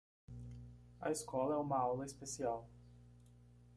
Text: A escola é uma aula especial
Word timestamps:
A 0.99 1.11
escola 1.11 1.53
é 1.53 1.57
uma 1.59 1.77
aula 1.77 2.05
especial 2.07 2.67